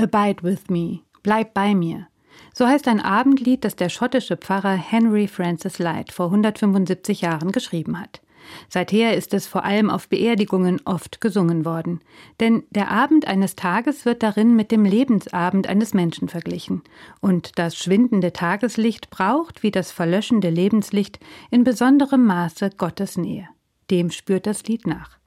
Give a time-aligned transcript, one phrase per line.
[0.00, 2.06] Abide with me, bleib bei mir.
[2.54, 8.00] So heißt ein Abendlied, das der schottische Pfarrer Henry Francis Light vor 175 Jahren geschrieben
[8.00, 8.22] hat.
[8.70, 12.00] Seither ist es vor allem auf Beerdigungen oft gesungen worden.
[12.40, 16.82] Denn der Abend eines Tages wird darin mit dem Lebensabend eines Menschen verglichen.
[17.20, 21.20] Und das schwindende Tageslicht braucht, wie das verlöschende Lebenslicht,
[21.50, 23.48] in besonderem Maße Gottes Nähe.
[23.90, 25.19] Dem spürt das Lied nach.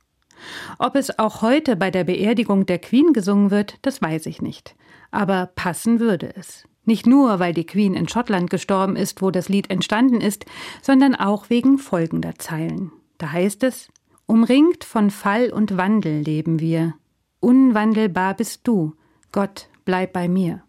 [0.79, 4.75] Ob es auch heute bei der Beerdigung der Queen gesungen wird, das weiß ich nicht.
[5.11, 6.65] Aber passen würde es.
[6.85, 10.45] Nicht nur, weil die Queen in Schottland gestorben ist, wo das Lied entstanden ist,
[10.81, 12.91] sondern auch wegen folgender Zeilen.
[13.17, 13.89] Da heißt es,
[14.25, 16.95] Umringt von Fall und Wandel leben wir.
[17.39, 18.93] Unwandelbar bist du.
[19.31, 20.63] Gott, bleib bei mir.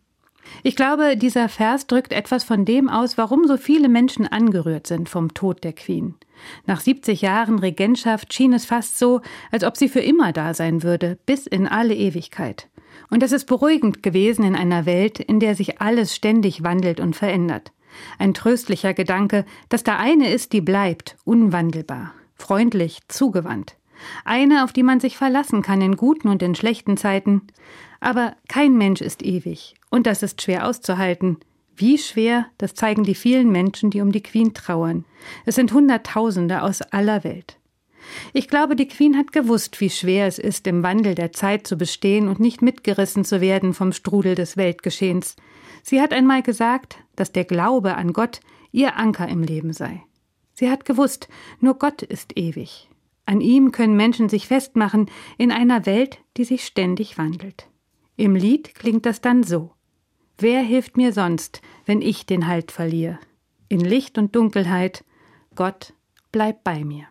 [0.63, 5.09] Ich glaube, dieser Vers drückt etwas von dem aus, warum so viele Menschen angerührt sind
[5.09, 6.15] vom Tod der Queen.
[6.67, 10.83] Nach 70 Jahren Regentschaft schien es fast so, als ob sie für immer da sein
[10.83, 12.69] würde, bis in alle Ewigkeit.
[13.11, 17.17] Und es ist beruhigend gewesen in einer Welt, in der sich alles ständig wandelt und
[17.17, 17.73] verändert.
[18.19, 23.77] Ein tröstlicher Gedanke, dass da eine ist, die bleibt, unwandelbar, freundlich, zugewandt.
[24.25, 27.43] Eine, auf die man sich verlassen kann in guten und in schlechten Zeiten.
[28.01, 29.75] Aber kein Mensch ist ewig.
[29.91, 31.39] Und das ist schwer auszuhalten.
[31.77, 35.05] Wie schwer, das zeigen die vielen Menschen, die um die Queen trauern.
[35.45, 37.59] Es sind Hunderttausende aus aller Welt.
[38.33, 41.77] Ich glaube, die Queen hat gewusst, wie schwer es ist, im Wandel der Zeit zu
[41.77, 45.37] bestehen und nicht mitgerissen zu werden vom Strudel des Weltgeschehens.
[45.83, 48.41] Sie hat einmal gesagt, dass der Glaube an Gott
[48.73, 50.03] ihr Anker im Leben sei.
[50.53, 51.29] Sie hat gewusst,
[51.61, 52.89] nur Gott ist ewig.
[53.27, 57.69] An ihm können Menschen sich festmachen in einer Welt, die sich ständig wandelt.
[58.17, 59.73] Im Lied klingt das dann so.
[60.39, 63.19] Wer hilft mir sonst, wenn ich den Halt verliere?
[63.69, 65.05] In Licht und Dunkelheit,
[65.55, 65.95] Gott,
[66.33, 67.07] bleib bei mir.